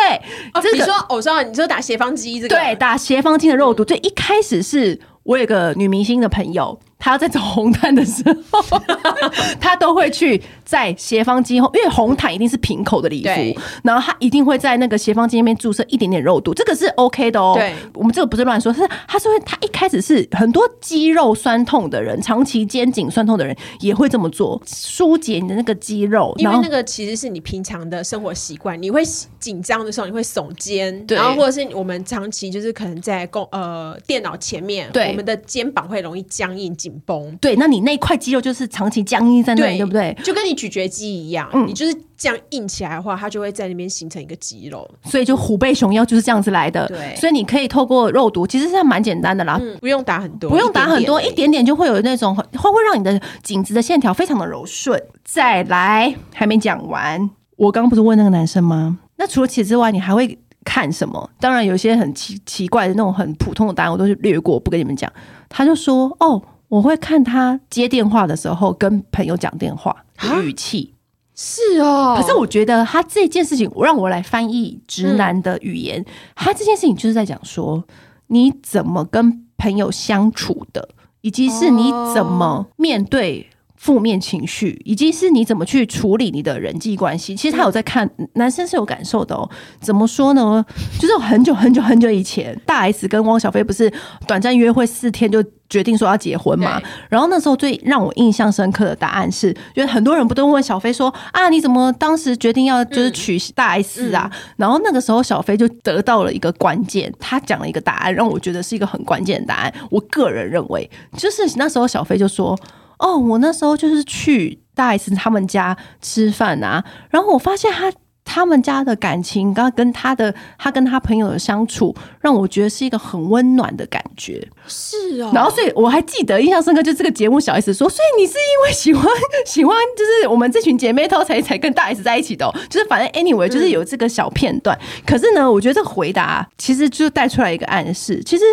[0.53, 3.83] 哦，这个、你说，我知道，你说打斜方肌这个，对，打斜方肌的肉毒。
[3.83, 6.79] 最一开始是我有个女明星的朋友。
[6.99, 8.81] 他在走红毯的时候，
[9.61, 17.53] 他都会去在斜方肌后，因为红毯一定是平口的礼服，然后他一定会在那个斜方肌那边注射一点点肉毒，这个是 OK 的哦。
[17.55, 29.03] 对，我们这个不是乱说，是他是会，他一开始是很多肌肉酸痛的人，长期肩颈酸痛的人也会这么做，疏解你的那个肌肉，因为那个其实是你平常的生活习惯，你会
[29.39, 36.75] 紧张的时候你会耸肩，然后或者是我们长期就是可能在工呃电脑前面，对，我们的肩膀会容易僵硬。
[36.87, 40.15] 紧绷，对，那你那块肌肉就是长期僵硬在那里，对，不对？
[40.23, 44.89] 就跟你咀嚼肌一样，嗯，你就是这样硬起来的话，它就会在那边形成一个肌肉。
[45.03, 46.87] 所以就虎背熊腰就是这样子来的。
[46.87, 55.01] 对，所以你可以透过肉毒，其实是蛮简单的啦，嗯，不用打很多，不用打很多，一点点，就会有那种，会会让你的颈子的线条非常的柔顺。
[55.25, 58.99] 再来，还没讲完，我刚刚不是问那个男生吗？
[59.17, 61.29] 那除了此之外，你还会看什么？
[61.39, 65.11] 当然有些很奇奇怪的那种很普通的答案，我都是略过，不跟你们讲。
[65.49, 66.41] 他就说，哦。
[66.69, 70.93] 我会看他接电话的时候跟朋友讲电话的语气，
[71.35, 72.15] 是哦。
[72.19, 76.03] 可是我觉得他这件事情，让我来翻译直男的语言。
[76.35, 77.83] 他这件事情就是在讲说，
[78.27, 80.89] 你怎么跟朋友相处的，
[81.21, 83.47] 以及是你怎么面对。
[83.77, 87.35] 负面情绪，以及是你怎么去处理你的人际关系。
[87.35, 89.49] 其实他有在看，男生是有感受的哦。
[89.79, 90.65] 怎么说呢？
[90.99, 93.91] 就是很久很久很久以前，大 S 跟汪小菲不是
[94.27, 96.81] 短暂约会四天就决定说要结婚嘛？
[97.07, 104.29] 然后那时候最让我印象深刻的答案是，就是很多人不都问小菲说啊，你怎么当时决定要就是娶大 S 啊？
[104.55, 109.73] 然后那个时候小菲就得到了一个关键，他讲了一个答案，让我觉得是一个很关键的答案。
[109.91, 112.57] 我个人认为，就是那时候小菲就说。
[112.99, 117.91] 哦，我那时候就是去大 S 他们家吃饭啊，然后我发现他
[118.25, 124.45] 他们家的感情，刚跟他的他跟他朋友的相处，让我觉得是一个很温暖的感觉。
[124.67, 129.05] 是哦，然后所以我还记得印象深刻，就这个节目小 S 说，所以你是因为喜欢
[129.45, 134.77] 喜欢，就是我们这群姐妹淘才才跟大 S 在一起的哦，就是反正 anyway 就是有这个小片段。
[134.81, 135.03] 嗯。
[135.05, 138.43] 可是呢，我觉得这个回答其实就带出来一个暗示，其实。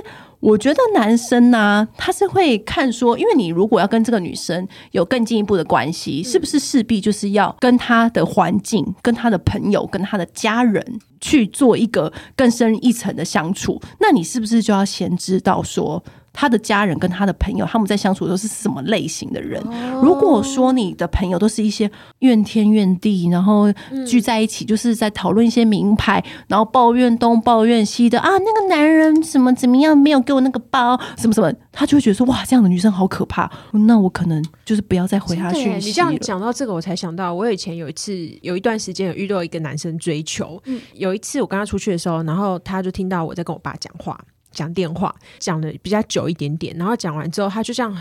[0.45, 13.81] 我觉得男生呢、啊，他是会看说，因为你如果要跟这个女生有更进一步的关系，是不是势必就是要跟她的环境、跟她的朋友、跟她的家人去做一个更深一层的相处？
[14.01, 16.05] 那你是不是就要先知道说？
[16.35, 19.63] 他的家人跟他的朋友，他们在相处都是什么类型的人？
[20.03, 23.73] 如果说你的朋友都是一些怨天怨地，然后
[24.07, 33.49] 聚在一起就是在讨论一些名牌，然后抱怨东抱怨西的啊，那个男人什么怎么样，没有给我那个包，什么什么，他就会觉得说哇，这样的女生好可怕。
[33.73, 35.87] 那我可能就是不要再回他讯息。
[35.87, 40.61] 你这样讲到这个，我才想到，我以前有一次有一段时间有遇到一个男生追求，
[40.95, 44.19] 有一次我跟他出去的时候，然后他就听到我在跟我爸讲话。
[44.55, 47.95] 讲电话讲的比较久一点点，然后讲完之后，他就这样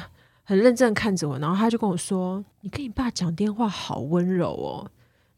[0.44, 4.88] 很认真看着我，然后他就跟我说：“你跟你爸讲电话好温柔哦。”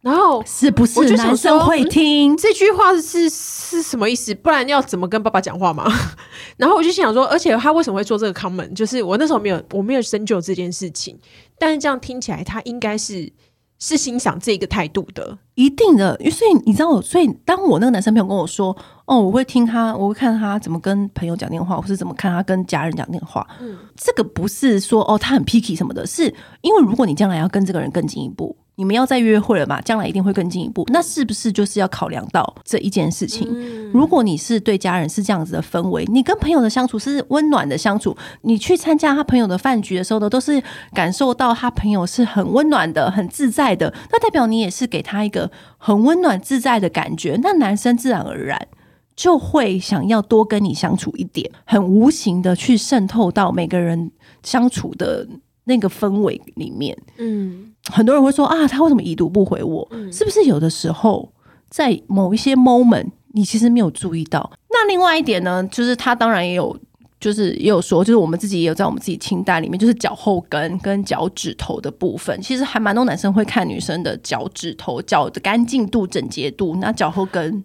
[0.02, 4.36] 然后是不是男生会听、嗯、这句话是是什么意思？
[4.36, 5.92] 不然要怎么跟爸爸讲话嘛？
[6.58, 8.72] 然后我就想说，而且他为什么会做这个 comment？
[8.76, 11.18] 就是我那时候没有我没有深究这件事情，
[11.58, 13.34] 但是这样听起来，他应该是
[13.80, 16.18] 是欣赏这个态度的，一定的。
[16.32, 28.56] 所以你知道，所以当我那个男生朋友跟我说：“哦，我会听他，我会看他怎么跟朋友讲电话，或是怎么看他跟家人讲电话。”嗯，这个不是说哦他很 picky 什么的，是因为如果你将来要跟这个人更进一步。
[28.76, 29.80] 你们要再约会了嘛？
[29.82, 33.48] 将来一定会更进一步，那是不是就是要考量到这一件事情？
[33.50, 40.62] 嗯、如果你是对家人是这样子的氛围，你跟朋友的相处是温暖的相处，你去参加他朋友的饭局的时候呢，都是
[40.94, 48.68] 感受到他朋友是很温暖的、很自在的，那代表你也是给他一个很温暖自在的感觉，那男生自然而然
[49.16, 54.12] 就会想要多跟你相处一点，很无形的去渗透到每个人
[54.44, 55.26] 相处的
[55.64, 57.72] 那个氛围里面，嗯。
[57.92, 59.88] 很多人会说啊，他为什么已读不回我？
[59.92, 61.32] 嗯、是不是有的时候
[61.70, 64.52] 在某一些 moment 你其实没有注意到？
[64.70, 66.76] 那另外一点呢，就是他当然也有，
[67.20, 76.76] 就是也有说，就是我们自己也有在我们自己清单里面，就是脚后跟跟脚趾头的部分，其实还蛮多男生会看女生的脚趾头脚的干净度、整洁度。
[76.78, 77.64] 那脚后跟。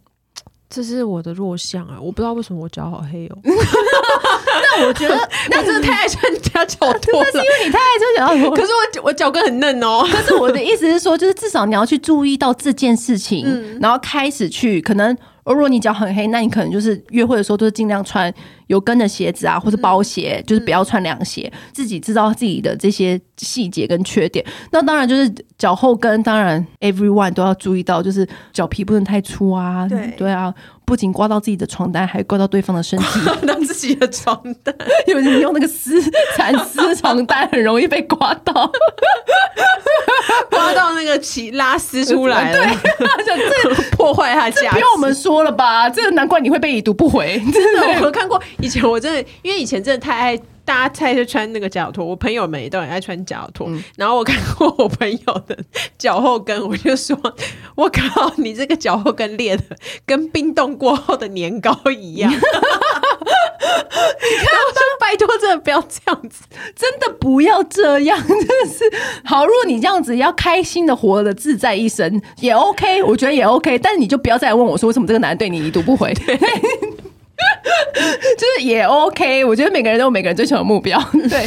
[0.71, 1.99] 这是我的弱项啊！
[2.01, 3.37] 我不知道为什么我脚好黑哦。
[3.45, 7.27] 那我觉得， 那真的太爱穿夹脚 拖了。
[7.27, 8.57] 那是因为你太爱穿夹脚拖。
[8.57, 10.07] 可是我我脚跟很嫩哦。
[10.11, 15.17] 可是我的意思是说，就是至少你要去注意到这件事情，嗯、然后开始去可能。
[15.47, 18.33] 如果你脚很黑，那你可能就是约会的时候都是尽量穿
[18.71, 21.51] 有跟的鞋子啊，或是包鞋，嗯、就是不要穿凉鞋。
[21.53, 24.45] 嗯、自己知道自己的这些细节跟缺点。
[24.71, 25.29] 那当然就是
[25.59, 29.89] 脚后跟，当然 everyone 都要注意到，就是脚皮不能太粗啊。
[29.89, 30.55] 对对啊，
[30.85, 33.21] 不仅刮到自己的床单，还刮到对方的身体。
[33.27, 34.73] 刮到自己的床单，
[35.09, 36.01] 因为你用那个丝
[36.37, 38.71] 蚕丝床单，很容易被刮到。
[40.49, 44.71] 刮到那个起拉丝出来了，对，这个 破坏他家。
[44.71, 45.89] 不用我们说了吧？
[45.89, 47.41] 这个难怪你会被已读不回。
[47.53, 48.41] 真的，我看过。
[48.63, 52.05] 以前我真的，因为以前真的太爱，大家太爱穿那个夹脚拖。
[52.05, 53.67] 我朋友们也都很爱穿夹脚拖。
[53.69, 55.57] 嗯、然后我看过我朋友的
[55.99, 57.17] 脚后跟，我就说
[57.77, 59.65] ：“我靠，你这个脚后跟裂的
[60.07, 62.31] 跟冰冻过后的年糕一样。
[64.23, 66.45] ”你看，就拜托，真的不要这样子，
[66.77, 68.85] 真的不要这样，真的是
[69.25, 69.45] 好。
[69.47, 73.79] 如果你这样子要开心的活得自在一生，也 OK，我觉得也 OK。
[73.79, 76.13] 但是你就不要再问我说，为什么这个男人对你已读不回？
[77.41, 78.01] 对。
[78.39, 80.99] 就是也 OK，我觉得每个人都有每个人追求的目标。
[81.29, 81.47] 对，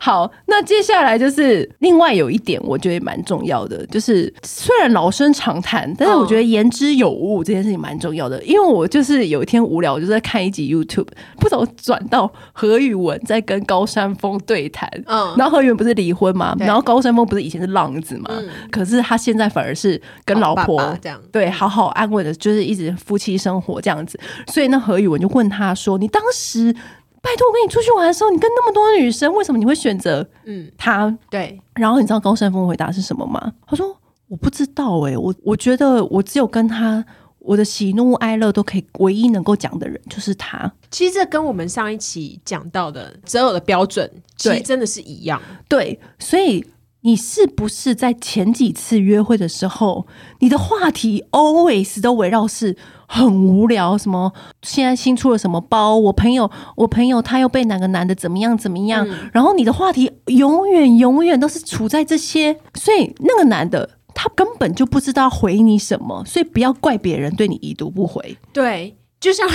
[0.00, 8.42] 好，那接下来就是另外有一点，我觉得蛮重要的，就是虽然老生常谈，但是我觉得言之有物这件事情蛮重要的。
[8.44, 11.08] 因为我就是有一天无聊，我就在看一集 YouTube，
[11.38, 14.88] 不怎么转到何宇文在跟高山峰对谈。
[15.06, 18.30] 嗯，然后何宇文不是离婚嘛，然后高山峰不是以前是浪子嘛，
[18.70, 24.18] 可是他现在反而是跟老婆这样，对，好好安稳的，就是一直夫妻生活这样子。
[24.46, 25.13] 所以那何宇文。
[25.14, 31.16] 我就问他说：“你当时拜托我跟你出去玩的时候，你跟那么多女生，为什么你会选择嗯他？
[31.30, 33.52] 对，然后你知道高山峰回答是什么吗？
[33.66, 33.96] 他说：
[34.28, 37.04] 我不知道哎、欸，我我觉得我只有跟他，
[37.38, 40.70] 我的喜怒哀乐都可以唯一能够讲的人就是他。
[40.90, 45.40] 其实这跟我们上一期讲到的择偶的标准，其实真的是一样。
[45.68, 46.64] 对，所以。”
[47.06, 50.06] 你是不是在前几次约会的时候，
[50.38, 52.74] 你的话题 always 都围绕是
[53.14, 53.96] 很无聊？
[53.96, 55.96] 什么现在新出了什么包？
[55.96, 59.08] 我朋友，我朋友他又被哪个男的怎么样怎么样？
[59.08, 68.36] 嗯、然后你的话题永远永远都是处在这些，所以那个男的他根本就不知道回你什么，所以不要怪别人对你已读不回。
[68.52, 69.48] 对，就像。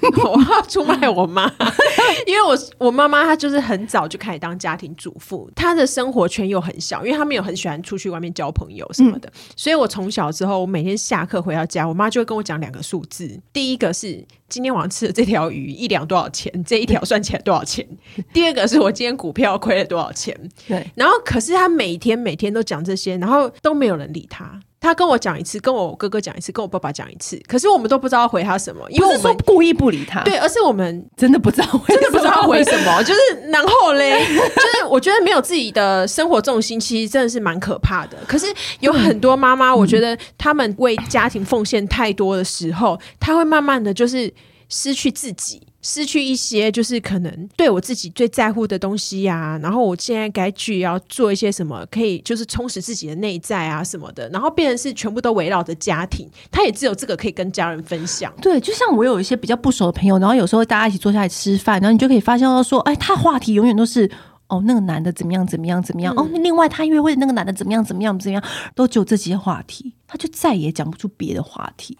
[0.24, 1.50] 我要出卖我妈，
[2.26, 17.86] 因为我我妈妈她就是很早就开始当家庭主妇，她的生活圈又很小，因为她没有很喜欢出去外面交朋友什么的，嗯、所以我从小之后，我每天下课回到家，我妈就会跟我讲两个数字，第一个是今天晚上吃的这条鱼一两多少钱，这一条算起来多少钱？
[18.32, 20.36] 第二个是我今天股票亏了多少钱？
[20.68, 24.60] 对，然后可是她每天每天都讲这些，然后都没有人理她。
[24.78, 33.20] 他跟我讲一次，跟我哥哥讲一次，跟我爸爸讲一次，可是我们都不知道回他什么，因为我们不是说故意不理他，对，而是我们真的不知道，真的不知道为什么，就是
[33.50, 38.16] 然后嘞， 就是我觉得没有自己的生活重心，其实真的是蛮可怕的。
[38.26, 38.46] 可是
[38.80, 44.32] 有很多妈妈，我觉得他们为家庭奉献太多的时候，她会慢慢的就是
[44.68, 45.62] 失去自己。
[45.86, 58.34] 失去一些就是可能对我自己最在乎的东西呀、啊，然后我现在该去要做一些什么，可以就是充实自己的内在啊什么的，然后变成是全部都围绕着家庭，他也只有这个可以跟家人分享。
[58.42, 64.10] 对，就像我有一些比较不熟的朋友，然后有时候大家一起坐下来吃饭，然后你就可以发现到说，哎，他话题永远都是
[64.48, 68.42] 哦那个男的怎么样怎么样怎么样，嗯、哦另外他约会的那个男的怎么样怎么样怎么样，
[68.74, 71.96] 都只有这些话题，他就再也讲不出别的话题。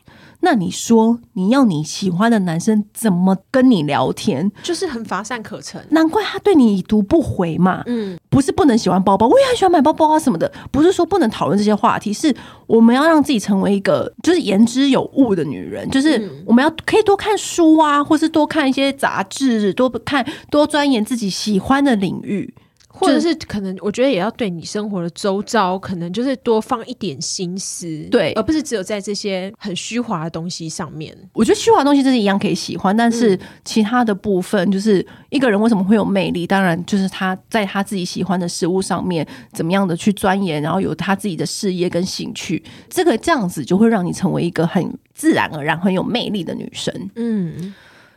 [0.46, 4.48] 那你说，你要你喜欢的男生怎么跟你聊天？
[4.62, 5.84] 就是很乏善可陈。
[5.90, 7.82] 难怪他对你已读不回嘛。
[7.86, 10.52] 嗯，不是不能喜欢包包，我也很喜欢买包包啊什么的。
[10.70, 12.32] 不是说不能讨论这些话题，是
[12.68, 22.54] 我们要让自己成为一个就是言之有物的女人，就是我们要可以多看书啊，或是多看一些杂志，多看多钻研自己喜欢的领域。
[22.98, 31.16] 或者是可能，我觉得也要对你生活的周遭，可能就是多放一点心思，对，而不是只有在这些很虚华的东西上面。
[31.32, 36.46] 我觉得虚华的东西这是一样可以喜欢，但是其他的部分，就是一个人为什么会有魅力？
[36.46, 47.10] 当然就是他在他自己喜欢的事物上面，怎么样的去钻研，然后有他自己的事业跟兴趣，这个这样子就会让你成为一个很自然而然很有魅力的女生。
[47.16, 47.74] 嗯。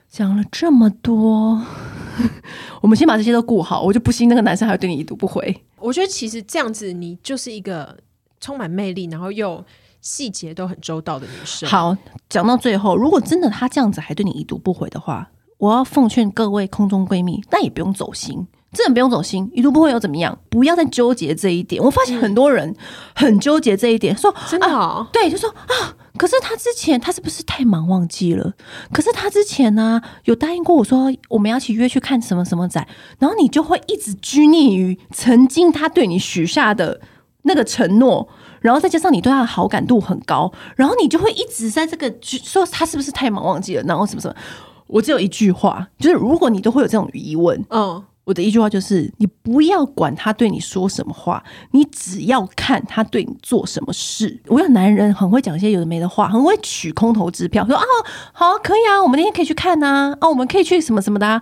[0.10, 1.62] 讲了这么多，
[2.82, 3.82] 我们先把这些都顾好。
[3.82, 5.56] 我就不信那个男生还会对你已读不回。
[5.78, 7.96] 我觉得其实这样子，你就是一个
[8.42, 9.64] 充满魅力，然后又
[10.02, 11.70] 细节都很周到的女生。
[11.70, 11.96] 好，
[12.28, 15.30] 讲到最后，如果真的他这样子还对你已读不回的话，
[15.60, 18.48] 我要奉劝各位空中闺蜜，那也不用走心。
[18.72, 20.38] 真的不用走心，已读不回又怎么样？
[20.50, 21.82] 不要再纠结这一点。
[21.84, 22.76] 我发现很多人
[23.16, 28.54] 很纠结这一点，说真的好、哦啊，对，就说啊，可是他之前他是不是太忙忘记了？
[28.92, 32.88] 可是他之前呢、有答应过我说我们要一起约去看什么什么展，
[33.20, 37.00] 然后你就会一直拘泥于曾经他对你许下的
[37.44, 38.28] 那个承诺，
[38.62, 43.84] 然后再加上你对他的好感度很高，然后你就会一直在这个说他是不是太忙忘记了？
[43.84, 44.36] 然后什么什么？
[44.88, 54.40] 我只有一句话，就是如果你都会有这种疑问，嗯、我的一句话就是：你不要管他对你说什么话，你只要看他对你做什么事。
[54.46, 57.84] 我有男人很会讲一些有的没的话，很会取空头支票，说啊，
[58.32, 61.42] 好，可以啊，我们那天可以去看呐，啊，我们可以去什么什么的啊，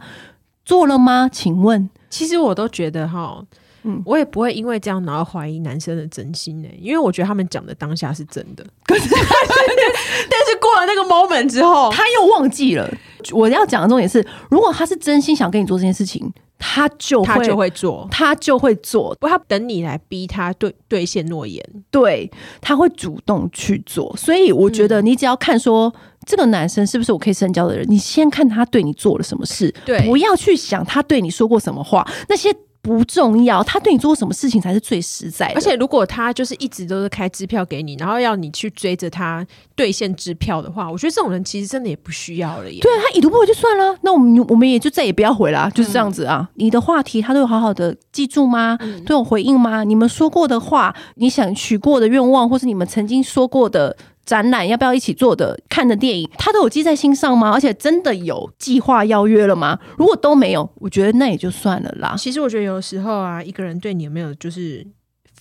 [0.63, 1.29] 做了吗？
[1.29, 3.43] 请问，其实我都觉得哈，
[3.83, 12.89] 嗯，我也不会因为这样然后怀疑男生的真心呢，因为我觉得他们讲的当下是真的，可是 但是过了那个 moment 之后，他又忘记了。
[13.33, 16.31] 我要讲的重点是，如果他是真心想跟你做这件事情。
[16.59, 22.29] 他就会他就会做，他就会做，不，他等你来逼他兑兑现诺言，对，
[22.61, 24.15] 他会主动去做。
[24.17, 25.93] 所以我觉得，你只要看说、嗯、
[26.25, 32.55] 这个男生是不是我可以深交的人，你先看他对你做了什么事，对，不要去想他对你说过什么话，那些。
[32.87, 35.55] 不重要，他对你做什么事情才是最实在的。
[35.55, 42.79] 而且，如果他就是一直都是开支票给你，然后要你去追着他兑现支票的话，我觉得这种人其实真的也不需要了耶。
[42.81, 46.47] 对啊，他已读不回就算了，那我们我们也就再也不要回了，就是这样子啊。
[46.49, 48.77] 嗯、你的话题他都有好好的记住吗？
[48.79, 49.83] 嗯、都有回应吗？
[49.83, 53.97] 你们说过的话，你想许过的愿望，或是你们曾经说过的。
[54.27, 55.57] 展览要不要一起做的？
[55.69, 57.49] 看的电影他都有记在心上吗？
[57.51, 59.79] 而且真的有计划邀约了吗？
[59.97, 62.13] 如果都没有，我觉得那也就算了啦。
[62.17, 64.85] 其实我觉得有时候啊，一个人对你有没有就是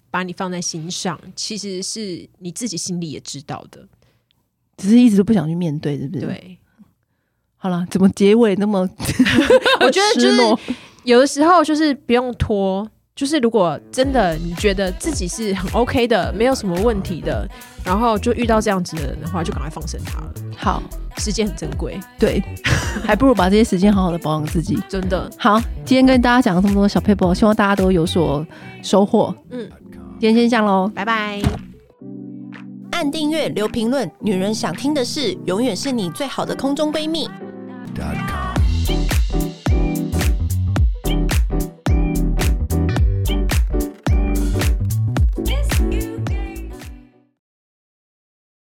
[0.09, 3.85] 把你放在心上，其实是你自己心里也知道的，
[4.77, 6.25] 只是一直都不想去面对，是不是？
[6.25, 6.59] 对。
[7.57, 8.89] 好了，怎么结尾那么？
[9.81, 12.89] 我觉得就是 有的时候就是不用拖。
[13.17, 17.49] 就是如果真的你觉得自己是很 OK 的，没有什么问题的，
[17.83, 20.35] 然后就遇到这样子的人的话，就赶快放生他了。
[20.55, 20.83] 好，
[21.17, 22.43] 时间很珍贵，对，
[23.03, 24.79] 还不如把这些时间好好的保养自己。
[24.87, 28.47] 真的好，今天跟大家讲了这么多小撇步，希望大家都有所
[28.83, 29.35] 收获。
[29.51, 29.67] 嗯，
[30.21, 31.41] 今天先这样喽，拜拜。
[32.91, 37.27] 按订阅，留评论，女人想听的事，永远是你最好的空中闺蜜。